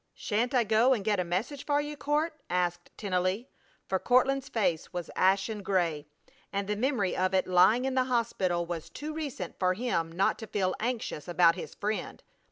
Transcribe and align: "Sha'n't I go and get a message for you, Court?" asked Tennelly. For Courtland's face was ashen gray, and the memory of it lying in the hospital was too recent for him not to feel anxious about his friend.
"Sha'n't 0.15 0.55
I 0.55 0.63
go 0.63 0.93
and 0.93 1.05
get 1.05 1.19
a 1.19 1.23
message 1.23 1.63
for 1.63 1.79
you, 1.79 1.95
Court?" 1.95 2.33
asked 2.49 2.89
Tennelly. 2.97 3.49
For 3.85 3.99
Courtland's 3.99 4.49
face 4.49 4.91
was 4.91 5.11
ashen 5.15 5.61
gray, 5.61 6.07
and 6.51 6.67
the 6.67 6.75
memory 6.75 7.15
of 7.15 7.35
it 7.35 7.45
lying 7.45 7.85
in 7.85 7.93
the 7.93 8.05
hospital 8.05 8.65
was 8.65 8.89
too 8.89 9.13
recent 9.13 9.59
for 9.59 9.75
him 9.75 10.11
not 10.11 10.39
to 10.39 10.47
feel 10.47 10.73
anxious 10.79 11.27
about 11.27 11.53
his 11.53 11.75
friend. 11.75 12.23